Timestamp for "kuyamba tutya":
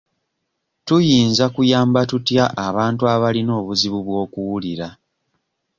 1.55-2.45